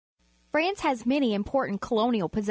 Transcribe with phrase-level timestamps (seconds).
[0.51, 2.39] —France has many important colonial po.